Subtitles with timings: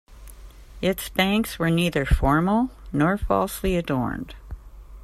[0.81, 4.33] Its banks were neither formal, nor falsely adorned.